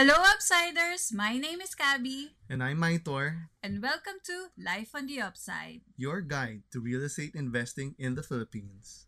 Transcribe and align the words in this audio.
Hello, 0.00 0.16
Upsiders! 0.32 1.12
My 1.12 1.36
name 1.36 1.60
is 1.60 1.76
Kabi, 1.76 2.32
And 2.48 2.64
I'm 2.64 2.80
Maitor, 2.80 3.52
and 3.60 3.84
welcome 3.84 4.16
to 4.24 4.48
Life 4.56 4.96
on 4.96 5.04
the 5.04 5.20
Upside. 5.20 5.84
your 6.00 6.24
guide 6.24 6.64
to 6.72 6.80
real 6.80 7.04
estate 7.04 7.36
investing 7.36 7.92
in 8.00 8.16
the 8.16 8.24
Philippines. 8.24 9.04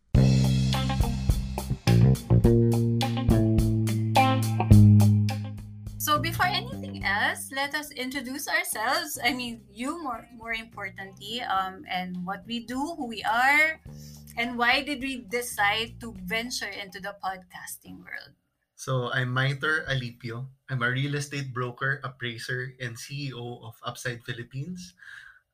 So, 5.97 6.21
before 6.21 6.53
anything 6.53 7.01
else, 7.01 7.49
let 7.57 7.73
us 7.73 7.89
introduce 7.97 8.45
ourselves. 8.45 9.17
I 9.17 9.33
mean, 9.33 9.65
you 9.73 9.97
more 9.97 10.29
more 10.37 10.53
importantly, 10.53 11.41
um, 11.41 11.89
and 11.89 12.21
what 12.29 12.45
we 12.45 12.69
do, 12.69 13.01
who 13.01 13.09
we 13.09 13.25
are, 13.25 13.81
and 14.37 14.61
why 14.61 14.85
did 14.85 15.01
we 15.01 15.25
decide 15.25 15.97
to 16.05 16.13
venture 16.29 16.69
into 16.69 17.01
the 17.01 17.17
podcasting 17.25 18.05
world? 18.05 18.37
So 18.83 19.15
I'm 19.15 19.31
Maitor 19.31 19.87
Alipio. 19.87 20.51
I'm 20.67 20.83
a 20.83 20.91
real 20.91 21.15
estate 21.15 21.55
broker, 21.55 22.03
appraiser, 22.03 22.75
and 22.83 22.99
CEO 22.99 23.63
of 23.63 23.79
Upside 23.87 24.27
Philippines. 24.27 24.99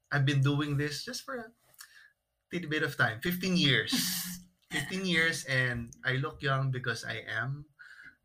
I've 0.09 0.25
been 0.25 0.41
doing 0.41 0.81
this 0.81 1.05
just 1.05 1.29
for 1.29 1.37
a 1.37 1.53
little 2.49 2.73
bit 2.73 2.81
of 2.81 2.97
time, 2.97 3.21
15 3.21 3.53
years. 3.53 3.93
15 4.73 5.05
years, 5.05 5.45
and 5.45 5.93
I 6.09 6.17
look 6.17 6.41
young 6.41 6.73
because 6.73 7.05
I 7.05 7.21
am. 7.29 7.69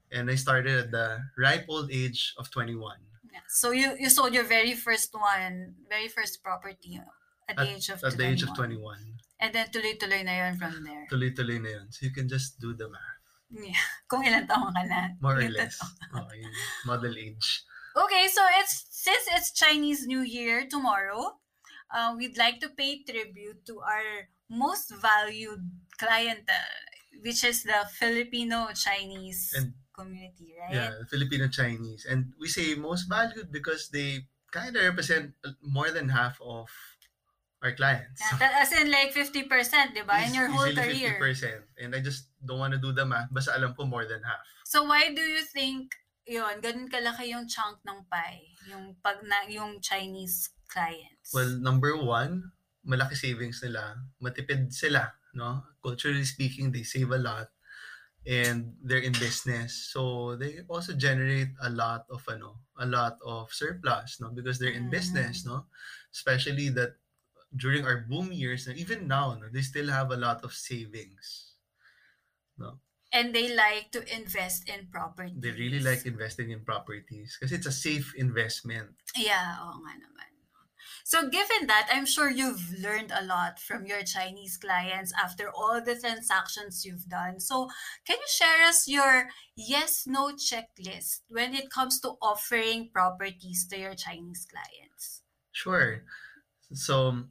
And 0.08 0.32
I 0.32 0.40
started 0.40 0.88
at 0.88 0.92
the 0.96 1.20
ripe 1.36 1.68
old 1.68 1.92
age 1.92 2.32
of 2.40 2.48
21. 2.48 2.96
Yeah. 3.28 3.44
So 3.52 3.76
you 3.76 4.00
you 4.00 4.08
sold 4.08 4.32
your 4.32 4.48
very 4.48 4.72
first 4.72 5.12
one, 5.12 5.84
very 5.92 6.08
first 6.08 6.40
property 6.40 7.04
at 7.52 7.60
the 7.60 7.76
age 7.76 7.92
of 7.92 8.00
At 8.08 8.16
the 8.16 8.24
age 8.24 8.48
of 8.48 8.56
21. 8.56 8.80
21. 8.80 9.20
And 9.44 9.52
then 9.52 9.68
tuloy-tuloy 9.68 10.24
na 10.24 10.48
yun 10.48 10.56
from 10.56 10.80
there. 10.88 11.12
Tuloy-tuloy 11.12 11.60
na 11.60 11.70
yun. 11.76 11.92
So 11.92 12.08
you 12.08 12.16
can 12.16 12.32
just 12.32 12.56
do 12.64 12.72
the 12.72 12.88
math. 12.88 13.23
Yeah. 13.54 13.78
Kung 14.10 14.26
taon 14.26 14.74
ka 14.74 14.84
na. 14.84 15.14
More 15.22 15.38
or 15.38 15.50
less. 15.50 15.78
Okay, 16.10 16.42
model 16.90 17.14
age. 17.14 17.64
Okay, 17.94 18.26
so 18.28 18.42
it's 18.58 18.90
since 18.90 19.30
it's 19.30 19.54
Chinese 19.54 20.10
New 20.10 20.26
Year 20.26 20.66
tomorrow, 20.66 21.38
uh, 21.94 22.18
we'd 22.18 22.38
like 22.38 22.60
to 22.66 22.70
pay 22.74 23.06
tribute 23.06 23.62
to 23.70 23.80
our 23.86 24.34
most 24.50 24.90
valued 24.98 25.62
clientele, 26.02 26.74
which 27.22 27.44
is 27.46 27.62
the 27.64 27.86
Filipino 27.94 28.74
Chinese 28.74 29.54
And 29.56 29.74
community, 29.94 30.58
right? 30.58 30.74
Yeah, 30.74 30.92
Filipino 31.10 31.48
Chinese. 31.48 32.06
And 32.10 32.34
we 32.40 32.48
say 32.50 32.74
most 32.74 33.06
valued 33.06 33.52
because 33.52 33.90
they 33.90 34.26
kind 34.52 34.76
of 34.76 34.84
represent 34.84 35.34
more 35.62 35.90
than 35.92 36.10
half 36.10 36.42
of 36.42 36.70
our 37.64 37.72
clients. 37.72 38.20
Yeah, 38.20 38.38
that- 38.44 38.56
as 38.68 38.72
in 38.76 38.92
like 38.92 39.16
50%, 39.16 39.96
di 39.96 40.04
ba? 40.04 40.20
In 40.28 40.36
your 40.36 40.52
whole 40.52 40.68
easily 40.68 41.00
career. 41.00 41.16
50%. 41.16 41.64
And 41.80 41.96
I 41.96 42.04
just 42.04 42.28
don't 42.44 42.60
want 42.60 42.76
to 42.76 42.82
do 42.82 42.92
the 42.92 43.08
math. 43.08 43.32
Basta 43.32 43.56
alam 43.56 43.72
ko 43.74 43.88
more 43.88 44.04
than 44.04 44.20
half. 44.22 44.44
So 44.68 44.84
why 44.84 45.16
do 45.16 45.24
you 45.24 45.48
think 45.48 45.96
yun, 46.28 46.60
ganun 46.60 46.92
kalaki 46.92 47.32
yung 47.32 47.48
chunk 47.48 47.80
ng 47.88 48.04
pie, 48.12 48.52
yung 48.68 48.96
pag 49.00 49.24
na, 49.24 49.48
yung 49.48 49.80
Chinese 49.80 50.52
clients? 50.68 51.32
Well, 51.32 51.56
number 51.56 51.96
one, 51.96 52.52
malaki 52.84 53.16
savings 53.16 53.64
nila. 53.64 53.96
Matipid 54.20 54.76
sila. 54.76 55.16
No? 55.34 55.64
Culturally 55.82 56.28
speaking, 56.28 56.72
they 56.72 56.84
save 56.84 57.12
a 57.12 57.18
lot. 57.18 57.48
And 58.24 58.80
they're 58.80 59.04
in 59.04 59.12
business. 59.20 59.92
So 59.92 60.36
they 60.40 60.64
also 60.72 60.96
generate 60.96 61.52
a 61.60 61.68
lot 61.68 62.08
of 62.08 62.24
ano, 62.32 62.64
a 62.80 62.88
lot 62.88 63.20
of 63.20 63.52
surplus, 63.52 64.20
no? 64.24 64.32
Because 64.32 64.60
they're 64.64 64.72
in 64.72 64.88
Mm. 64.88 64.96
business, 64.96 65.44
no? 65.44 65.68
Especially 66.08 66.72
that 66.72 67.03
during 67.56 67.86
our 67.86 68.06
boom 68.10 68.32
years, 68.32 68.68
and 68.68 68.78
even 68.78 69.08
now, 69.08 69.36
no, 69.36 69.48
they 69.52 69.62
still 69.62 69.90
have 69.90 70.12
a 70.12 70.18
lot 70.18 70.44
of 70.44 70.54
savings. 70.54 71.54
No? 72.58 72.80
and 73.14 73.34
they 73.34 73.54
like 73.54 73.92
to 73.92 74.02
invest 74.14 74.68
in 74.68 74.88
property. 74.92 75.34
They 75.38 75.52
really 75.52 75.80
like 75.80 76.06
investing 76.06 76.50
in 76.50 76.66
properties 76.66 77.38
because 77.38 77.54
it's 77.54 77.68
a 77.68 77.72
safe 77.72 78.12
investment. 78.18 78.90
Yeah, 79.16 79.62
oo 79.62 79.78
nga 79.86 79.94
naman. 80.02 80.34
So 81.06 81.30
given 81.30 81.68
that, 81.68 81.88
I'm 81.92 82.06
sure 82.08 82.32
you've 82.32 82.80
learned 82.80 83.12
a 83.14 83.24
lot 83.26 83.60
from 83.60 83.86
your 83.86 84.04
Chinese 84.04 84.58
clients 84.58 85.14
after 85.14 85.52
all 85.52 85.84
the 85.84 86.00
transactions 86.00 86.86
you've 86.86 87.06
done. 87.08 87.40
So 87.40 87.70
can 88.08 88.18
you 88.18 88.30
share 88.32 88.64
us 88.66 88.88
your 88.88 89.30
yes-no 89.56 90.34
checklist 90.40 91.28
when 91.28 91.54
it 91.54 91.70
comes 91.70 92.00
to 92.02 92.16
offering 92.22 92.90
properties 92.92 93.68
to 93.68 93.78
your 93.78 93.96
Chinese 93.96 94.48
clients? 94.48 95.22
Sure. 95.52 96.04
So, 96.72 97.28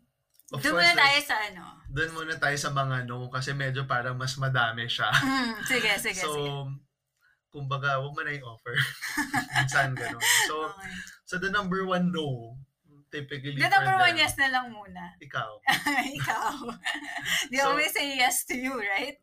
of 0.52 0.60
Doon 0.60 0.76
muna 0.76 0.92
tayo 0.94 1.18
sa 1.24 1.36
ano. 1.40 1.64
doon 1.88 2.10
muna 2.12 2.34
tayo 2.36 2.56
sa 2.56 2.70
mga 2.70 2.96
no 3.04 3.28
kasi 3.28 3.52
medyo 3.52 3.84
parang 3.84 4.16
mas 4.16 4.36
madami 4.36 4.84
siya. 4.86 5.08
Mm, 5.08 5.54
sige, 5.64 5.90
sige, 6.04 6.20
so, 6.20 6.32
sige. 6.32 6.50
kumbaga, 7.48 8.00
huwag 8.00 8.12
mo 8.12 8.22
na 8.22 8.32
i-offer. 8.32 8.76
Minsan 9.60 9.92
ganun. 9.92 10.24
So, 10.48 10.72
Okay. 10.72 10.92
so 11.24 11.34
the 11.36 11.48
number 11.48 11.84
one 11.84 12.08
no, 12.08 12.56
typically 13.12 13.60
The 13.60 13.68
number 13.68 13.92
one 14.00 14.16
yes 14.16 14.40
na 14.40 14.48
lang 14.48 14.72
muna. 14.72 15.12
Ikaw. 15.20 15.50
Ikaw. 16.16 16.52
They 17.52 17.60
So- 17.60 17.68
always 17.68 17.92
say 17.92 18.16
yes 18.16 18.48
to 18.48 18.56
you, 18.56 18.72
right? 18.72 19.20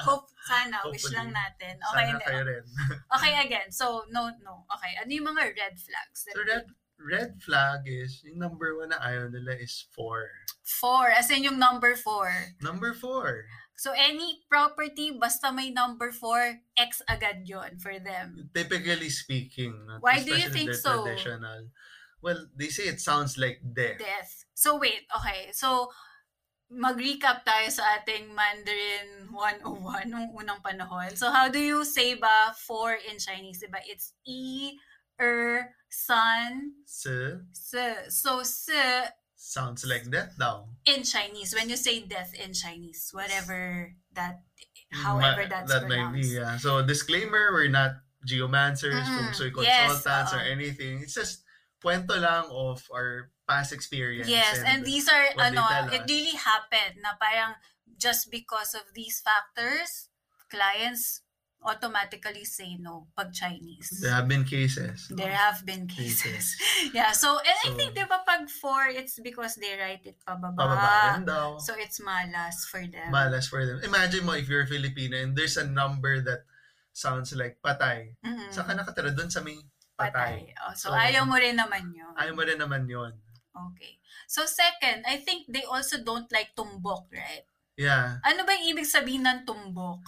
Hope, 0.00 0.32
sana, 0.48 0.80
wish 0.88 1.12
lang 1.12 1.28
natin. 1.28 1.76
Okay, 1.76 2.08
Sana 2.08 2.24
kayo 2.24 2.40
rin. 2.40 2.64
Okay, 3.12 3.32
again. 3.36 3.68
So, 3.68 4.08
no, 4.08 4.32
no. 4.40 4.64
Okay. 4.72 4.96
Ano 4.96 5.12
yung 5.12 5.28
mga 5.28 5.52
red 5.52 5.76
flags? 5.76 6.24
So, 6.24 6.40
red, 6.40 6.64
red 7.00 7.40
flag 7.40 7.88
is, 7.88 8.20
yung 8.24 8.38
number 8.38 8.76
one 8.76 8.92
na 8.92 9.00
ayaw 9.00 9.32
nila 9.32 9.56
is 9.56 9.88
four. 9.96 10.28
Four. 10.62 11.08
As 11.10 11.32
in 11.32 11.44
yung 11.44 11.58
number 11.58 11.96
four. 11.96 12.30
Number 12.60 12.92
four. 12.92 13.48
So, 13.80 13.96
any 13.96 14.44
property, 14.44 15.16
basta 15.16 15.48
may 15.48 15.72
number 15.72 16.12
four, 16.12 16.60
X 16.76 17.00
agad 17.08 17.48
yon 17.48 17.80
for 17.80 17.96
them. 17.96 18.52
Typically 18.52 19.08
speaking. 19.08 19.72
not 19.88 20.04
Why 20.04 20.20
do 20.20 20.36
you 20.36 20.52
think 20.52 20.76
so? 20.76 21.00
Traditional. 21.00 21.72
Well, 22.20 22.44
they 22.52 22.68
say 22.68 22.92
it 22.92 23.00
sounds 23.00 23.40
like 23.40 23.64
death. 23.64 23.96
Death. 23.96 24.44
So, 24.52 24.76
wait. 24.76 25.08
Okay. 25.08 25.48
So, 25.56 25.88
mag-recap 26.68 27.42
tayo 27.42 27.72
sa 27.72 27.98
ating 27.98 28.36
Mandarin 28.36 29.32
101 29.32 30.12
nung 30.12 30.28
unang 30.36 30.60
panahon. 30.60 31.16
So, 31.16 31.32
how 31.32 31.48
do 31.48 31.58
you 31.58 31.80
say 31.82 32.20
ba 32.20 32.52
four 32.52 32.94
in 32.94 33.16
Chinese? 33.16 33.64
Diba? 33.64 33.80
It's 33.88 34.12
E, 34.28 34.76
Er, 35.20 35.68
San, 35.92 36.80
So, 36.88 37.44
Se. 37.52 38.08
So, 38.08 38.42
Se 38.42 39.04
sounds 39.36 39.84
like 39.84 40.08
death 40.08 40.32
daw. 40.38 40.64
in 40.86 41.02
Chinese. 41.04 41.52
When 41.54 41.68
you 41.68 41.76
say 41.76 42.00
death 42.08 42.32
in 42.32 42.54
Chinese, 42.54 43.10
whatever 43.12 43.92
that, 44.16 44.40
Ma- 44.92 44.98
however 45.04 45.44
that's 45.48 45.68
that 45.72 45.88
might 45.88 46.12
be, 46.12 46.40
yeah. 46.40 46.56
So, 46.56 46.80
disclaimer, 46.80 47.52
we're 47.52 47.68
not 47.68 48.00
geomancers, 48.24 49.04
Mm, 49.04 49.16
feng 49.16 49.32
shui 49.32 49.52
yes, 49.64 49.90
consultants, 49.90 50.32
or 50.32 50.40
anything. 50.40 51.02
It's 51.04 51.14
just 51.14 51.44
kwento 51.84 52.16
lang 52.20 52.48
of 52.52 52.84
our 52.92 53.32
past 53.48 53.72
experience. 53.72 54.28
Yes, 54.28 54.60
and 54.64 54.84
these 54.84 55.08
are, 55.08 55.26
ano, 55.40 55.64
it 55.92 56.04
really 56.08 56.36
happened 56.36 57.00
na 57.00 57.16
parang 57.16 57.56
just 57.96 58.30
because 58.30 58.72
of 58.76 58.84
these 58.94 59.20
factors, 59.20 60.08
clients 60.48 61.22
automatically 61.60 62.44
say 62.44 62.76
no 62.80 63.08
pag 63.12 63.32
Chinese. 63.32 64.00
There 64.00 64.12
have 64.12 64.26
been 64.26 64.44
cases. 64.44 65.08
There 65.12 65.32
have 65.32 65.60
been 65.64 65.84
cases. 65.86 66.56
Cases. 66.56 66.56
yeah, 66.96 67.12
so, 67.12 67.36
and 67.36 67.56
I 67.64 67.68
So- 67.68 67.76
think, 67.76 67.92
di 67.94 68.04
ba, 68.08 68.24
pag 68.24 68.48
four, 68.48 68.88
it's 68.88 69.20
because 69.20 69.56
they 69.60 69.76
write 69.76 70.04
it 70.08 70.16
pababa. 70.24 70.56
Pababayan 70.56 71.24
daw. 71.28 71.60
So, 71.60 71.76
it's 71.76 72.00
malas 72.00 72.64
for 72.64 72.80
them. 72.80 73.12
Malas 73.12 73.48
for 73.48 73.60
them. 73.64 73.80
Imagine 73.84 74.24
mo 74.24 74.32
if 74.32 74.48
you're 74.48 74.64
Filipino 74.64 75.20
and 75.20 75.36
there's 75.36 75.60
a 75.60 75.68
number 75.68 76.20
that 76.24 76.48
sounds 76.96 77.36
like 77.36 77.60
patay. 77.60 78.16
Mhm. 78.24 78.48
Saka 78.50 78.72
nakatira 78.72 79.12
doon 79.12 79.28
sa 79.28 79.44
may 79.44 79.60
patay. 80.00 80.48
Patay. 80.48 80.64
Oh, 80.64 80.72
so, 80.72 80.88
So, 80.90 80.96
ayaw 80.96 81.28
mo 81.28 81.36
rin 81.36 81.60
naman 81.60 81.92
yun. 81.92 82.12
Ayaw 82.16 82.32
mo 82.32 82.42
rin 82.42 82.56
naman 82.56 82.88
yon. 82.88 83.12
Okay. 83.52 84.00
So, 84.24 84.46
second, 84.48 85.04
I 85.04 85.20
think 85.20 85.44
they 85.52 85.66
also 85.68 86.00
don't 86.00 86.30
like 86.32 86.56
tumbok, 86.56 87.10
right? 87.12 87.44
Yeah. 87.76 88.16
Ano 88.24 88.48
ba 88.48 88.56
yung 88.56 88.76
ibig 88.76 88.88
sabihin 88.88 89.26
ng 89.28 89.44
tumbok? 89.44 90.00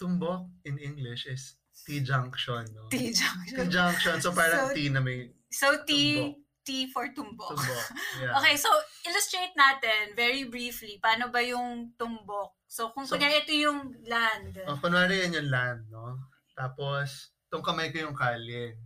Tumbok 0.00 0.48
in 0.64 0.80
English 0.80 1.28
is 1.28 1.54
T-junction. 1.80 2.64
No? 2.72 2.88
T-junction. 2.88 3.68
T-junction. 3.68 4.16
So 4.18 4.32
parang 4.32 4.68
So, 4.68 4.74
T 4.74 4.88
na 4.88 5.00
may 5.00 5.28
So, 5.52 5.84
T, 5.84 5.92
Tumbok. 6.16 6.34
T 6.60 6.70
for 6.88 7.08
tumbok. 7.10 7.52
tumbok. 7.52 7.86
Yeah. 8.20 8.32
Okay, 8.38 8.54
so, 8.54 8.68
illustrate 9.02 9.52
natin 9.54 10.12
very 10.14 10.44
briefly, 10.44 11.00
paano 11.00 11.28
ba 11.28 11.40
yung 11.40 11.92
tumbok? 11.96 12.52
So, 12.68 12.92
kung 12.92 13.04
So- 13.04 13.16
kunyari 13.16 13.42
ito 13.42 13.52
yung 13.52 13.92
land. 14.04 14.54
O, 14.68 14.76
kunwari 14.76 15.24
yan 15.24 15.36
yung 15.36 15.48
land, 15.50 15.82
no? 15.88 16.20
Tapos, 16.52 17.32
itong 17.48 17.64
kamay 17.64 17.88
ko 17.90 18.04
yung 18.04 18.14
kalye. 18.14 18.76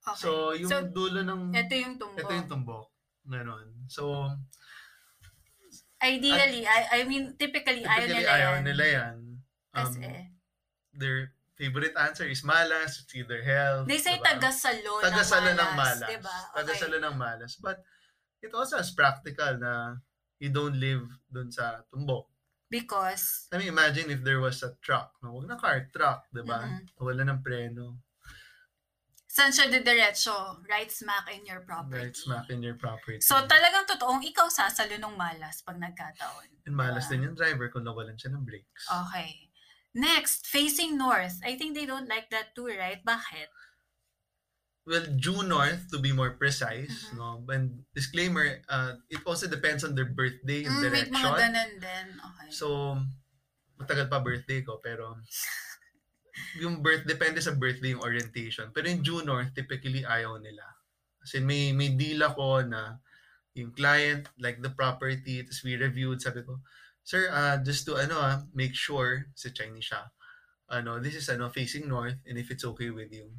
Okay. 0.00 0.16
So, 0.16 0.54
yung 0.54 0.70
So, 0.70 0.86
dulo 0.86 1.20
ng... 1.20 1.50
ito 1.52 1.74
yung 1.74 1.94
tumbok. 1.94 2.20
ito 2.22 2.32
yung 2.32 2.48
tumbok. 2.48 2.86
Ganon. 3.26 3.68
So, 3.86 4.30
Ideally, 6.00 6.64
I, 6.64 6.80
I 6.96 7.04
mean, 7.04 7.36
typically, 7.36 7.84
ayaw 7.84 8.00
typically 8.00 8.24
nila 8.24 8.32
ayaw 8.32 8.52
yan. 8.56 8.62
nila 8.64 8.84
yan. 8.88 9.16
Um, 9.70 9.84
Kasi, 9.84 10.00
their 10.92 11.32
favorite 11.54 11.92
answer 11.96 12.24
is 12.24 12.42
malas, 12.42 13.04
it's 13.04 13.12
either 13.14 13.42
hell. 13.42 13.84
they 13.84 13.98
say 14.00 14.16
diba? 14.16 14.40
tagasalo, 14.40 15.00
Tagasalo 15.04 15.52
ng 15.52 15.70
malas. 15.76 16.00
malas. 16.00 16.08
Diba? 16.08 16.36
Tagasalo 16.56 16.96
ng 16.98 17.16
malas. 17.16 17.52
But, 17.60 17.84
it 18.40 18.52
also 18.56 18.80
has 18.80 18.90
practical 18.90 19.60
na 19.60 20.00
you 20.40 20.48
don't 20.48 20.80
live 20.80 21.04
dun 21.28 21.52
sa 21.52 21.84
tumbok. 21.92 22.24
Because, 22.70 23.50
I 23.52 23.58
mean, 23.58 23.68
imagine 23.68 24.08
if 24.08 24.22
there 24.24 24.40
was 24.40 24.62
a 24.62 24.72
truck. 24.80 25.12
No? 25.20 25.34
Huwag 25.36 25.50
na 25.50 25.58
car, 25.60 25.90
truck, 25.92 26.24
di 26.32 26.40
ba? 26.40 26.64
Mhm. 26.64 26.86
Wala 27.02 27.22
ng 27.28 27.42
preno. 27.44 27.98
so 29.26 29.42
Saan 29.42 29.50
siya 29.52 29.68
didiretso? 29.70 30.62
Right 30.70 30.90
smack 30.90 31.28
in 31.34 31.44
your 31.46 31.60
property. 31.62 31.98
Right 32.08 32.16
smack 32.16 32.46
in 32.50 32.62
your 32.62 32.74
property. 32.78 33.20
So 33.22 33.38
talagang 33.46 33.86
totoong 33.86 34.22
ikaw 34.26 34.46
sasalo 34.50 34.96
ng 34.98 35.14
malas 35.18 35.62
pag 35.62 35.78
nagkataon. 35.78 36.66
And 36.66 36.74
malas 36.74 37.06
Diba? 37.06 37.10
din 37.14 37.26
yung 37.30 37.36
driver 37.36 37.66
kung 37.70 37.84
nawalan 37.86 38.14
siya 38.18 38.34
ng 38.34 38.42
brakes. 38.46 38.86
Okay. 38.88 39.49
Next, 39.94 40.46
facing 40.46 40.96
north. 40.96 41.40
I 41.44 41.56
think 41.58 41.74
they 41.74 41.86
don't 41.86 42.08
like 42.08 42.30
that 42.30 42.54
too, 42.54 42.66
right? 42.70 43.02
Bakit? 43.04 43.50
Well, 44.86 45.06
due 45.06 45.42
north 45.46 45.90
to 45.92 45.98
be 46.00 46.10
more 46.10 46.34
precise, 46.34 47.12
Mhm. 47.12 47.16
no. 47.18 47.28
And 47.52 47.84
disclaimer, 47.94 48.62
uh, 48.66 48.96
it 49.10 49.22
also 49.26 49.46
depends 49.46 49.84
on 49.84 49.94
their 49.94 50.08
birthday 50.08 50.64
and 50.64 50.74
Mm, 50.74 50.80
may 50.80 50.88
direction. 50.90 51.14
mga 51.14 51.30
ganun 51.38 51.72
din. 51.78 52.06
Okay. 52.18 52.48
So, 52.50 52.66
matagal 53.78 54.08
pa 54.10 54.18
birthday 54.22 54.62
ko, 54.62 54.80
pero 54.82 55.18
yung 56.62 56.82
birth, 56.82 57.04
depende 57.06 57.42
sa 57.42 57.54
birthday 57.54 57.92
yung 57.94 58.02
orientation. 58.04 58.70
Pero 58.74 58.86
yung 58.88 59.02
due 59.04 59.22
north, 59.22 59.52
typically 59.54 60.02
ayaw 60.06 60.38
nila. 60.40 60.64
Kasi 61.20 61.38
may, 61.44 61.70
may 61.76 61.92
deal 61.94 62.22
ako 62.24 62.64
na 62.64 62.98
yung 63.54 63.74
client, 63.76 64.30
like 64.40 64.62
the 64.64 64.72
property, 64.72 65.42
tapos 65.44 65.62
we 65.66 65.76
reviewed, 65.76 66.22
sabi 66.22 66.40
ko, 66.46 66.62
Sir, 67.10 67.26
uh, 67.26 67.58
just 67.58 67.82
to 67.90 67.98
ano 67.98 68.22
ah, 68.22 68.38
make 68.54 68.78
sure, 68.78 69.26
si 69.34 69.50
Chinese 69.50 69.90
siya, 69.90 70.14
ano, 70.70 71.02
this 71.02 71.18
is 71.18 71.26
ano, 71.26 71.50
facing 71.50 71.90
north, 71.90 72.14
and 72.22 72.38
if 72.38 72.54
it's 72.54 72.62
okay 72.62 72.94
with 72.94 73.10
you. 73.10 73.34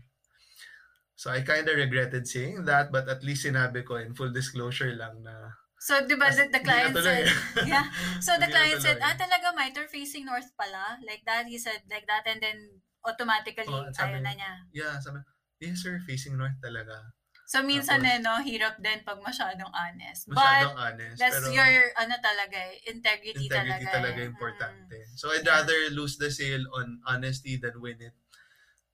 So 1.16 1.32
I 1.32 1.40
kind 1.40 1.64
of 1.64 1.80
regretted 1.80 2.28
saying 2.28 2.68
that, 2.68 2.92
but 2.92 3.08
at 3.08 3.24
least 3.24 3.48
sinabi 3.48 3.88
ko 3.88 3.96
in 3.96 4.12
full 4.12 4.36
disclosure 4.36 4.92
lang 4.92 5.24
na 5.24 5.56
So, 5.82 5.98
di 6.06 6.14
ba 6.14 6.30
the, 6.30 6.46
the 6.52 6.62
client 6.62 6.94
said, 6.94 7.26
yeah. 7.66 7.90
So 8.22 8.38
the 8.38 8.52
client 8.52 8.84
said, 8.84 9.00
ah, 9.02 9.16
talaga 9.18 9.50
mitre 9.56 9.88
facing 9.88 10.28
north 10.28 10.52
pala? 10.54 11.00
Like 11.08 11.24
that, 11.24 11.48
he 11.48 11.58
said 11.58 11.88
like 11.90 12.06
that 12.06 12.28
and 12.28 12.38
then 12.44 12.84
automatically 13.02 13.66
Oh, 13.66 13.90
sabi 13.90 14.20
ayaw 14.20 14.28
na 14.28 14.34
niya. 14.36 14.54
Yeah, 14.76 14.94
sabi, 15.02 15.26
yes 15.58 15.82
sir, 15.82 15.98
facing 16.06 16.38
north 16.38 16.60
talaga. 16.62 17.16
So 17.52 17.60
minsan 17.68 18.00
Tapos- 18.00 18.16
eh, 18.16 18.24
no, 18.24 18.40
hirap 18.40 18.80
din 18.80 19.04
pag 19.04 19.20
masyadong 19.20 19.68
honest. 19.76 20.32
Masyadong 20.32 20.72
But 20.72 20.88
honest. 20.88 21.18
that's 21.20 21.36
pero 21.36 21.52
your, 21.52 21.84
ano 22.00 22.16
talaga 22.24 22.56
eh, 22.56 22.80
integrity, 22.88 23.52
integrity 23.52 23.92
talaga. 23.92 24.00
talaga, 24.00 24.20
eh. 24.24 24.32
importante. 24.32 24.96
Mm. 24.96 25.16
So 25.20 25.36
I'd 25.36 25.44
Yeah. 25.44 25.60
rather 25.60 25.80
lose 25.92 26.16
the 26.16 26.32
sale 26.32 26.64
on 26.72 27.04
honesty 27.04 27.60
than 27.60 27.76
win 27.84 28.00
it 28.00 28.16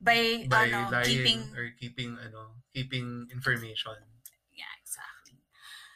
By, 0.02 0.50
by 0.50 0.74
ano, 0.74 0.90
lying 0.90 1.06
keeping 1.06 1.42
or 1.54 1.70
keeping 1.78 2.12
ano, 2.18 2.66
keeping 2.74 3.30
information. 3.30 3.98
Yeah, 4.54 4.74
exactly. 4.82 5.38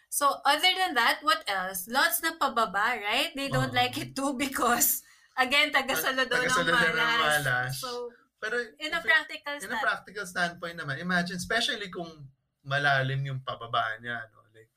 So, 0.10 0.42
other 0.46 0.74
than 0.74 0.94
that, 0.98 1.22
what 1.26 1.42
else? 1.50 1.90
Lots 1.90 2.22
na 2.22 2.38
pababa, 2.38 2.98
right? 2.98 3.34
They 3.34 3.50
don't 3.50 3.74
Oo. 3.74 3.78
like 3.78 3.98
it 3.98 4.14
too 4.14 4.38
because, 4.38 5.02
again, 5.38 5.70
tagasalo 5.74 6.26
daw 6.30 6.42
ng 6.42 6.66
malas. 6.70 7.78
So, 7.78 8.10
Pero 8.42 8.58
in 8.82 8.90
a 8.90 9.02
practical 9.02 9.54
in 9.54 9.70
a 9.70 9.78
stand, 9.78 9.86
practical 9.86 10.26
standpoint 10.26 10.78
naman, 10.82 10.98
imagine, 10.98 11.38
especially 11.38 11.94
kung 11.94 12.10
malalim 12.64 13.22
yung 13.26 13.42
pababa 13.42 13.98
niya, 14.00 14.22
no? 14.34 14.46
like, 14.54 14.72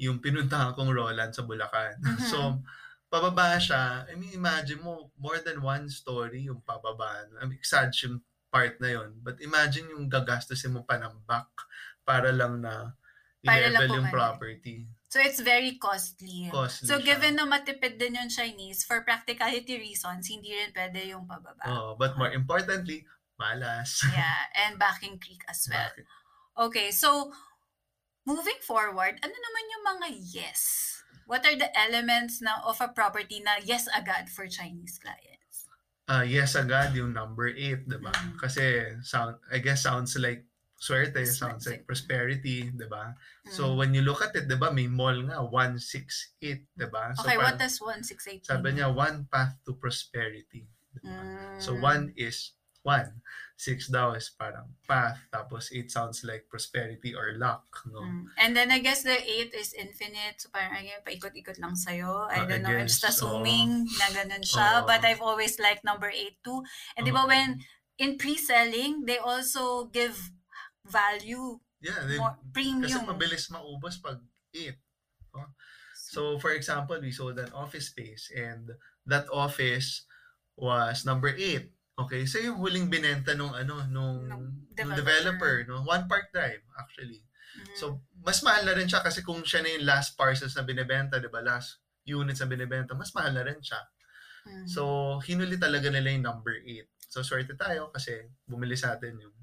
yung 0.00 0.18
pinuntahan 0.18 0.72
kong 0.72 0.92
Roland 0.92 1.32
sa 1.32 1.44
Bulacan. 1.44 2.00
Mhm. 2.00 2.18
So, 2.32 2.60
pababa 3.10 3.58
siya, 3.58 4.06
I 4.08 4.14
mean, 4.14 4.32
imagine 4.32 4.80
mo, 4.80 5.12
more 5.18 5.42
than 5.42 5.60
one 5.60 5.90
story 5.90 6.48
yung 6.48 6.62
pababa. 6.64 7.26
no? 7.28 7.42
I 7.42 7.44
mean, 7.50 7.60
sad 7.60 7.92
yung 8.00 8.22
part 8.50 8.78
na 8.82 8.98
yon 8.98 9.18
But 9.22 9.38
imagine 9.38 9.90
yung 9.94 10.10
gagastusin 10.10 10.74
mo 10.74 10.82
pa 10.82 10.98
ng 10.98 11.22
back 11.26 11.50
para 12.02 12.34
lang 12.34 12.62
na 12.62 12.94
i-level 13.46 14.02
yung 14.02 14.10
property. 14.12 14.84
so 15.10 15.18
it's 15.18 15.40
very 15.40 15.74
costly. 15.80 16.46
Costly 16.52 16.86
so, 16.86 17.00
siya. 17.00 17.14
given 17.14 17.34
na 17.34 17.48
matipid 17.48 17.96
din 17.98 18.20
yung 18.20 18.30
Chinese, 18.30 18.84
for 18.84 19.02
practicality 19.02 19.80
reasons, 19.80 20.28
hindi 20.28 20.54
rin 20.54 20.70
pwede 20.70 21.10
yung 21.10 21.24
pababa. 21.24 21.62
Oh, 21.66 21.98
but 21.98 22.14
more 22.14 22.30
importantly, 22.30 23.02
malas. 23.40 24.04
Yeah, 24.12 24.44
and 24.66 24.76
backing 24.76 25.16
creek 25.16 25.40
as 25.48 25.66
well. 25.66 25.88
Bakit? 25.88 26.04
Okay, 26.60 26.92
so 26.92 27.32
moving 28.28 28.60
forward, 28.60 29.16
ano 29.24 29.32
naman 29.32 29.64
yung 29.72 29.84
mga 29.96 30.06
yes? 30.36 30.60
What 31.24 31.40
are 31.48 31.56
the 31.56 31.72
elements 31.72 32.44
na 32.44 32.60
of 32.68 32.76
a 32.84 32.92
property 32.92 33.40
na 33.40 33.64
yes 33.64 33.88
agad 33.96 34.28
for 34.28 34.44
Chinese 34.44 35.00
clients? 35.00 35.64
Ah, 36.04 36.20
yes 36.20 36.58
agad 36.58 36.92
yung 36.92 37.16
number 37.16 37.48
8, 37.48 37.88
'di 37.88 37.98
ba? 38.02 38.12
Mm. 38.12 38.36
Kasi 38.36 38.92
sound 39.00 39.40
I 39.48 39.62
guess 39.62 39.86
sounds 39.86 40.18
like 40.20 40.44
swerte, 40.76 41.22
sounds 41.24 41.64
Swerte. 41.64 41.80
like 41.80 41.82
prosperity, 41.86 42.68
'di 42.68 42.88
ba? 42.90 43.14
Mm. 43.46 43.54
So 43.54 43.78
when 43.78 43.94
you 43.94 44.02
look 44.02 44.20
at 44.20 44.34
it, 44.36 44.50
'di 44.50 44.58
ba, 44.58 44.74
may 44.74 44.90
mall 44.90 45.16
nga 45.30 45.40
168, 45.40 46.66
'di 46.76 46.88
ba? 46.90 47.14
So 47.14 47.24
okay, 47.24 47.38
what 47.38 47.56
parang- 47.56 47.62
does 47.62 47.78
168 47.80 48.44
sabi 48.44 48.68
niya 48.76 48.90
one 48.90 49.24
path 49.30 49.54
to 49.64 49.78
prosperity. 49.78 50.66
Mm. 51.06 51.62
So 51.62 51.78
one 51.78 52.10
is 52.18 52.58
one. 52.82 53.20
Six 53.60 53.88
daw 53.92 54.16
is 54.16 54.32
parang 54.32 54.72
path. 54.88 55.20
Tapos 55.28 55.68
eight 55.72 55.92
sounds 55.92 56.24
like 56.24 56.48
prosperity 56.48 57.12
or 57.12 57.36
luck. 57.36 57.68
No? 57.84 58.00
Mm. 58.00 58.24
And 58.40 58.56
then 58.56 58.72
I 58.72 58.80
guess 58.80 59.04
the 59.04 59.12
8 59.12 59.52
is 59.52 59.76
infinite. 59.76 60.40
So 60.40 60.48
parang 60.48 60.80
again, 60.80 61.04
paikot-ikot 61.04 61.60
lang 61.60 61.76
sa'yo. 61.76 62.24
I 62.32 62.40
Ah, 62.40 62.48
don't 62.48 62.64
I 62.64 62.72
know, 62.72 62.78
guess, 62.80 62.96
it's 62.96 63.04
assuming 63.04 63.84
na 64.00 64.08
ganun 64.16 64.40
siya. 64.40 64.80
Oo. 64.80 64.86
But 64.88 65.04
I've 65.04 65.20
always 65.20 65.60
liked 65.60 65.84
number 65.84 66.08
8 66.08 66.40
too. 66.40 66.64
And 66.96 67.04
di 67.04 67.12
ba 67.12 67.28
Oo. 67.28 67.28
when 67.28 67.60
in 68.00 68.16
pre-selling, 68.16 69.04
they 69.04 69.20
also 69.20 69.92
give 69.92 70.16
value, 70.88 71.60
Yeah, 71.84 72.00
they, 72.08 72.16
more 72.16 72.40
kasi 72.40 72.52
premium. 72.52 73.04
mabilis 73.08 73.52
maubos 73.52 74.00
pag 74.00 74.24
eight. 74.56 74.80
no? 75.36 75.52
So 75.94 76.40
for 76.40 76.56
example, 76.56 76.96
we 76.96 77.12
sold 77.12 77.36
an 77.38 77.52
office 77.52 77.92
space 77.92 78.32
and 78.32 78.72
that 79.04 79.28
office 79.28 80.08
was 80.56 81.04
number 81.04 81.28
8. 81.28 81.68
Okay, 82.00 82.24
so 82.24 82.40
yung 82.40 82.56
huling 82.56 82.88
binenta 82.88 83.36
nung 83.36 83.52
ano 83.52 83.84
nung, 83.86 84.24
Nung 84.24 84.44
nung 84.48 84.66
developer. 84.72 84.96
developer, 84.96 85.54
no? 85.68 85.84
One 85.84 86.08
Park 86.08 86.32
Drive 86.32 86.64
actually. 86.74 87.20
Mhm. 87.52 87.76
So, 87.76 88.00
mas 88.24 88.40
mahal 88.40 88.64
na 88.64 88.72
rin 88.72 88.88
siya 88.88 89.02
kasi 89.02 89.20
kung 89.20 89.44
siya 89.44 89.60
na 89.60 89.74
yung 89.74 89.84
last 89.84 90.16
parcels 90.16 90.54
na 90.54 90.64
binibenta, 90.64 91.20
di 91.20 91.28
ba? 91.28 91.42
Last 91.42 91.82
units 92.06 92.40
na 92.40 92.48
binibenta, 92.48 92.96
mas 92.96 93.12
mahal 93.12 93.36
na 93.36 93.44
rin 93.44 93.60
siya. 93.60 93.80
Mhm. 94.46 94.66
So, 94.66 94.82
hinuli 95.20 95.60
talaga 95.60 95.92
nila 95.92 96.08
yung 96.10 96.24
number 96.24 96.56
8. 96.56 96.88
So, 97.10 97.20
swerte 97.20 97.52
tayo 97.52 97.90
kasi 97.90 98.16
bumili 98.46 98.78
sa 98.78 98.96
atin 98.96 99.18
yung 99.18 99.34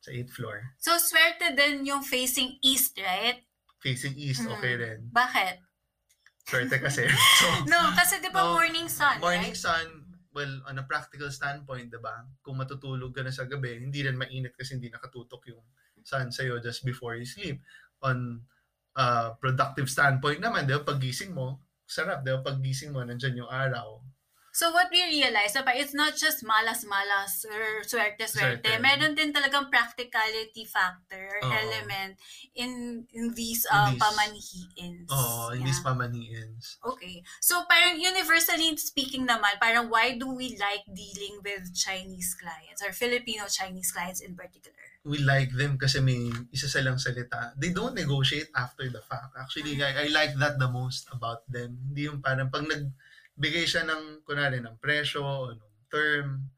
sa 0.00 0.10
8th 0.10 0.32
floor. 0.32 0.56
So, 0.80 0.96
swerte 0.96 1.52
din 1.52 1.84
yung 1.84 2.00
facing 2.02 2.56
east, 2.64 2.96
right? 2.98 3.44
Facing 3.78 4.16
east, 4.16 4.42
Mhm. 4.42 4.56
okay 4.56 4.74
rin. 4.74 4.98
Bakit? 5.12 5.60
Swerte 6.48 6.80
kasi. 6.80 7.04
so, 7.38 7.46
No, 7.68 7.92
kasi 7.94 8.18
di 8.18 8.32
ba 8.32 8.42
No, 8.42 8.56
morning 8.56 8.88
sun, 8.88 9.20
morning 9.20 9.52
right? 9.52 9.60
sun, 9.60 9.99
well, 10.30 10.62
on 10.66 10.78
a 10.78 10.86
practical 10.86 11.30
standpoint, 11.30 11.90
di 11.90 11.98
ba? 11.98 12.22
Kung 12.42 12.58
matutulog 12.58 13.10
ka 13.10 13.26
na 13.26 13.34
sa 13.34 13.46
gabi, 13.46 13.82
hindi 13.82 14.06
rin 14.06 14.14
mainit 14.14 14.54
kasi 14.54 14.78
hindi 14.78 14.90
nakatutok 14.90 15.42
yung 15.50 15.62
sun 16.06 16.30
sa'yo 16.30 16.62
just 16.62 16.86
before 16.86 17.18
you 17.18 17.26
sleep. 17.26 17.60
On 18.00 18.40
uh, 18.94 19.34
productive 19.36 19.90
standpoint 19.90 20.38
naman, 20.38 20.70
di 20.70 20.74
ba? 20.78 20.86
Paggising 20.86 21.34
mo, 21.34 21.60
sarap, 21.84 22.22
di 22.22 22.30
ba? 22.30 22.40
Paggising 22.46 22.94
mo, 22.94 23.02
nandyan 23.02 23.42
yung 23.42 23.50
araw. 23.50 23.98
So 24.52 24.74
what 24.74 24.90
we 24.90 24.98
realize, 25.06 25.54
diba, 25.54 25.70
it's 25.78 25.94
not 25.94 26.18
just 26.18 26.42
malas-malas 26.42 27.46
or 27.46 27.86
swerte-swerte. 27.86 28.66
Swerte. 28.66 28.82
Meron 28.82 29.14
din 29.14 29.30
talagang 29.30 29.70
practicality 29.70 30.66
factor, 30.66 31.38
Oo. 31.46 31.50
element 31.54 32.18
in, 32.58 33.04
in 33.14 33.30
these 33.34 33.62
In 33.70 33.74
um, 33.78 33.94
these- 33.94 34.02
pamanihiins. 34.02 35.08
Oo, 35.08 35.54
in 35.54 35.62
Yeah. 35.62 35.66
these 35.70 35.80
pamaniins. 35.80 36.64
Okay. 36.82 37.22
So 37.38 37.62
parang 37.70 38.02
universally 38.02 38.74
speaking 38.76 39.22
naman, 39.22 39.54
parang 39.62 39.86
why 39.86 40.18
do 40.18 40.26
we 40.34 40.58
like 40.58 40.82
dealing 40.90 41.38
with 41.46 41.70
Chinese 41.70 42.34
clients 42.34 42.82
or 42.82 42.90
Filipino 42.90 43.46
Chinese 43.46 43.94
clients 43.94 44.20
in 44.20 44.34
particular? 44.34 44.76
we 45.00 45.16
like 45.24 45.48
them 45.56 45.80
kasi 45.80 45.96
may 45.96 46.28
isa 46.52 46.68
silang 46.68 47.00
salita. 47.00 47.56
They 47.56 47.72
don't 47.72 47.96
negotiate 47.96 48.52
after 48.52 48.84
the 48.92 49.00
fact. 49.00 49.32
Actually, 49.32 49.80
I, 49.80 50.04
I 50.04 50.06
like 50.12 50.36
that 50.36 50.60
the 50.60 50.68
most 50.68 51.08
about 51.08 51.40
them. 51.48 51.80
Hindi 51.88 52.04
yung 52.04 52.20
parang 52.20 52.52
pag 52.52 52.68
nagbigay 53.36 53.64
siya 53.66 53.86
ng, 53.86 54.24
kunwari, 54.24 54.58
ng 54.60 54.76
presyo 54.78 55.22
o 55.22 55.52
ng 55.54 55.72
term, 55.88 56.50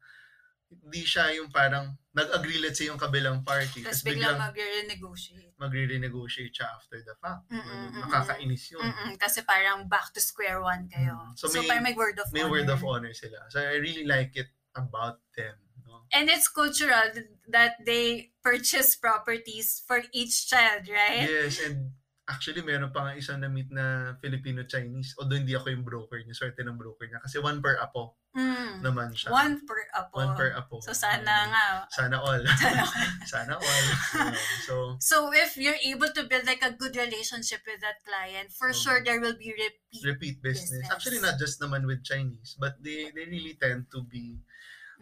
hindi 0.73 1.05
siya 1.05 1.29
yung 1.37 1.53
parang 1.53 1.93
nag-agree 2.13 2.57
let's 2.57 2.77
say 2.77 2.89
yung 2.89 2.97
kabilang 2.97 3.45
party. 3.45 3.81
Tapos 3.85 4.01
biglang 4.01 4.37
biglang 4.37 4.41
mag-renegotiate. 4.41 5.53
magre-renegotiate 5.57 6.53
siya 6.53 6.67
after 6.73 6.97
the 7.01 7.13
fact. 7.17 7.45
Mm, 7.49 7.61
mm, 7.61 7.69
mm, 7.93 8.01
Nakakainis 8.05 8.63
yun. 8.73 8.81
Mm-mm, 8.81 9.11
kasi 9.17 9.41
parang 9.45 9.85
back 9.85 10.09
to 10.13 10.21
square 10.21 10.61
one 10.61 10.89
kayo. 10.89 11.13
Mm. 11.13 11.33
So, 11.37 11.45
So, 11.47 11.61
may- 11.61 11.69
parang 11.69 11.85
may 11.85 11.93
word 11.93 12.17
of 12.17 12.29
May 12.33 12.41
honor. 12.41 12.51
word 12.51 12.69
of 12.69 12.81
honor 12.81 13.13
sila. 13.13 13.37
So 13.53 13.61
I 13.61 13.77
really 13.77 14.05
like 14.05 14.33
it 14.33 14.49
about 14.73 15.21
them. 15.37 15.57
No? 15.85 16.05
And 16.09 16.29
it's 16.29 16.49
cultural 16.49 17.13
that 17.49 17.77
they 17.85 18.33
purchase 18.41 18.97
properties 18.97 19.81
for 19.85 20.01
each 20.13 20.49
child, 20.49 20.89
right? 20.89 21.25
Yes, 21.29 21.61
and 21.61 21.93
actually 22.23 22.63
meron 22.63 22.87
pa 22.95 23.03
nga 23.03 23.19
isang 23.19 23.43
na-meet 23.43 23.67
na 23.67 24.15
Filipino-Chinese. 24.23 25.19
Although 25.19 25.43
hindi 25.43 25.55
ako 25.59 25.67
yung 25.75 25.83
broker 25.83 26.23
niya, 26.23 26.31
swerte 26.31 26.63
ng 26.63 26.79
broker 26.79 27.03
niya. 27.03 27.19
Kasi 27.19 27.39
one 27.43 27.59
per 27.59 27.75
apo 27.79 28.15
Mm. 28.33 28.81
naman 28.81 29.13
siya. 29.13 29.29
One 29.29 29.61
per 29.61 29.77
apo. 29.93 30.17
One 30.17 30.33
per 30.33 30.49
apo. 30.57 30.81
So 30.81 30.89
sana 30.89 31.21
Mm. 31.21 31.49
nga. 31.53 31.65
Sana 31.93 32.17
all. 32.17 32.41
Sana 32.57 32.81
Sana 33.29 33.53
all. 33.61 33.85
So, 34.65 34.73
So 34.97 35.17
if 35.35 35.53
you're 35.53 35.77
able 35.85 36.09
to 36.15 36.25
build 36.25 36.47
like 36.49 36.65
a 36.65 36.73
good 36.73 36.97
relationship 36.97 37.61
with 37.67 37.83
that 37.85 38.01
client, 38.01 38.49
for 38.55 38.73
Mm. 38.73 38.79
sure 38.81 38.97
there 39.05 39.19
will 39.21 39.37
be 39.37 39.53
repeat. 39.53 40.01
repeat 40.01 40.35
business. 40.41 40.81
Business. 40.81 40.89
Actually, 40.89 41.21
not 41.21 41.37
just 41.37 41.61
naman 41.61 41.85
with 41.85 42.01
Chinese, 42.01 42.55
but 42.57 42.79
they 42.81 43.11
they 43.13 43.27
really 43.29 43.53
tend 43.59 43.85
to 43.93 44.01
be 44.01 44.41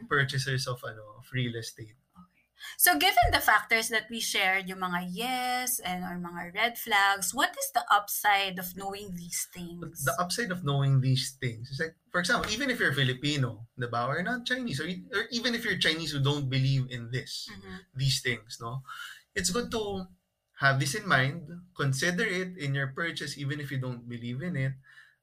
purchasers 0.10 0.66
of 0.66 0.82
ano 0.82 1.22
of 1.22 1.30
real 1.32 1.54
estate. 1.56 2.01
So 2.78 2.98
given 2.98 3.32
the 3.32 3.40
factors 3.40 3.90
that 3.90 4.10
we 4.10 4.20
shared, 4.20 4.68
yung 4.68 4.80
mga 4.80 5.10
yes 5.12 5.80
and 5.80 6.04
or 6.04 6.18
mga 6.18 6.54
red 6.54 6.74
flags, 6.78 7.34
what 7.34 7.54
is 7.58 7.70
the 7.74 7.86
upside 7.92 8.60
of 8.60 8.76
knowing 8.76 9.16
these 9.16 9.48
things? 9.54 10.04
The 10.06 10.16
upside 10.20 10.52
of 10.52 10.64
knowing 10.64 11.02
these 11.02 11.38
things 11.40 11.70
is 11.70 11.80
like, 11.80 11.96
for 12.12 12.20
example, 12.20 12.52
even 12.52 12.70
if 12.70 12.80
you're 12.80 12.94
Filipino, 12.94 13.68
the 13.78 13.88
diba, 13.88 14.08
or 14.08 14.24
not 14.24 14.46
Chinese, 14.46 14.80
or, 14.80 14.90
or 15.14 15.26
even 15.32 15.56
if 15.56 15.66
you're 15.66 15.78
Chinese 15.78 16.12
who 16.12 16.22
don't 16.22 16.50
believe 16.50 16.88
in 16.90 17.10
this, 17.12 17.50
Mhm. 17.50 17.80
these 17.96 18.22
things, 18.22 18.58
no? 18.62 18.84
It's 19.36 19.50
good 19.50 19.72
to 19.72 20.08
have 20.60 20.80
this 20.80 20.94
in 20.94 21.08
mind, 21.08 21.50
consider 21.76 22.24
it 22.24 22.58
in 22.58 22.76
your 22.76 22.94
purchase 22.94 23.38
even 23.38 23.60
if 23.60 23.72
you 23.72 23.80
don't 23.80 24.08
believe 24.08 24.42
in 24.42 24.56
it. 24.56 24.74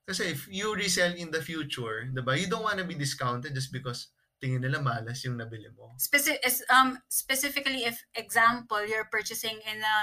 Kasi 0.08 0.32
if 0.32 0.48
you 0.48 0.74
resell 0.74 1.12
in 1.14 1.30
the 1.30 1.42
future, 1.44 2.08
diba, 2.10 2.34
you 2.40 2.48
don't 2.48 2.64
want 2.64 2.78
to 2.80 2.88
be 2.88 2.96
discounted 2.96 3.54
just 3.54 3.70
because 3.70 4.08
tingin 4.38 4.62
nila 4.62 4.78
malas 4.78 5.18
yung 5.26 5.36
nabili 5.36 5.68
mo. 5.74 5.94
Speci- 5.98 6.38
um, 6.70 6.98
specifically, 7.10 7.82
if 7.84 7.98
example, 8.14 8.80
you're 8.86 9.10
purchasing 9.10 9.58
in 9.66 9.82
a 9.82 9.96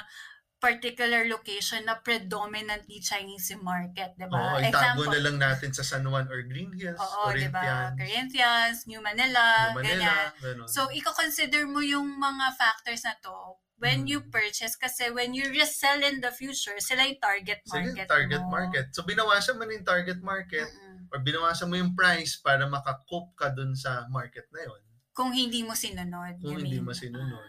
particular 0.56 1.28
location 1.28 1.84
na 1.86 2.00
predominantly 2.00 2.98
Chinese 3.00 3.52
yung 3.52 3.62
market, 3.62 4.16
di 4.18 4.26
Oo, 4.26 4.58
ba? 4.58 4.64
itago 4.64 5.04
na 5.06 5.20
lang 5.20 5.38
natin 5.38 5.70
sa 5.70 5.84
San 5.84 6.08
Juan 6.08 6.26
or 6.28 6.42
Green 6.48 6.72
Hills, 6.74 6.98
Oo, 6.98 7.32
di 7.32 7.48
ba? 7.52 7.62
Corinthians, 7.94 7.96
Corinthians, 8.00 8.78
New 8.88 9.02
Manila, 9.04 9.76
New 9.76 9.84
ganyan. 9.84 10.00
Manila, 10.02 10.14
ganun. 10.42 10.68
So, 10.68 10.90
i-consider 10.90 11.68
mo 11.68 11.84
yung 11.84 12.18
mga 12.18 12.56
factors 12.56 13.04
na 13.04 13.14
to 13.22 13.60
when 13.78 14.08
Mm. 14.08 14.10
you 14.10 14.20
purchase 14.32 14.80
kasi 14.80 15.12
when 15.12 15.36
you 15.36 15.52
resell 15.52 16.00
in 16.02 16.24
the 16.24 16.32
future, 16.32 16.80
sila 16.80 17.04
yung 17.04 17.20
target 17.20 17.60
Sige, 17.68 17.92
market 17.92 18.08
target 18.08 18.42
mo. 18.42 18.50
market. 18.50 18.86
So, 18.96 19.04
binawasan 19.04 19.60
mo 19.60 19.68
na 19.68 19.76
yung 19.76 19.86
target 19.86 20.20
market 20.24 20.66
Mm-mm. 20.66 20.85
Or 21.16 21.24
binawasan 21.24 21.72
mo 21.72 21.80
yung 21.80 21.96
price 21.96 22.36
para 22.36 22.68
makakope 22.68 23.32
ka 23.40 23.48
dun 23.56 23.72
sa 23.72 24.04
market 24.12 24.44
na 24.52 24.68
yon. 24.68 24.82
Kung 25.16 25.32
hindi 25.32 25.64
mo 25.64 25.72
sinunod. 25.72 26.44
Kung 26.44 26.60
hindi 26.60 26.84
mean. 26.84 26.84
mo 26.84 26.92
sinunod. 26.92 27.48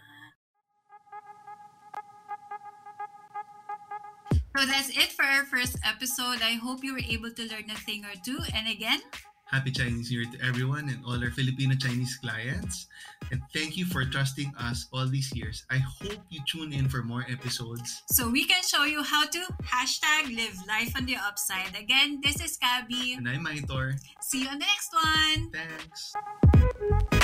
So 4.55 4.65
that's 4.65 4.89
it 4.89 5.11
for 5.11 5.27
our 5.27 5.43
first 5.43 5.75
episode. 5.83 6.39
I 6.39 6.55
hope 6.55 6.81
you 6.81 6.95
were 6.95 7.03
able 7.11 7.29
to 7.29 7.43
learn 7.43 7.67
a 7.69 7.77
thing 7.77 8.07
or 8.07 8.15
two. 8.23 8.39
And 8.55 8.71
again, 8.71 9.03
Happy 9.49 9.71
Chinese 9.71 10.11
New 10.11 10.19
Year 10.19 10.27
to 10.31 10.45
everyone 10.45 10.89
and 10.89 10.99
all 11.05 11.21
our 11.23 11.31
Filipino 11.31 11.75
Chinese 11.75 12.17
clients. 12.17 12.87
And 13.31 13.41
thank 13.53 13.77
you 13.77 13.85
for 13.85 14.03
trusting 14.05 14.51
us 14.59 14.87
all 14.91 15.07
these 15.07 15.33
years. 15.35 15.65
I 15.71 15.77
hope 15.77 16.19
you 16.29 16.41
tune 16.47 16.73
in 16.73 16.89
for 16.89 17.01
more 17.03 17.25
episodes. 17.29 18.03
so 18.11 18.29
we 18.29 18.45
can 18.45 18.63
show 18.63 18.83
you 18.83 19.03
how 19.03 19.25
to 19.25 19.41
hashtag 19.63 20.35
live 20.35 20.57
life 20.67 20.93
on 20.95 21.05
the 21.05 21.15
upside. 21.15 21.75
Again, 21.79 22.19
this 22.23 22.41
is 22.41 22.57
Kabi. 22.57 23.17
And 23.17 23.27
I'm 23.27 23.43
Maitor. 23.43 23.95
See 24.21 24.43
you 24.43 24.49
on 24.49 24.59
the 24.59 24.65
next 24.65 24.93
one. 24.93 25.51
Thanks. 25.51 27.16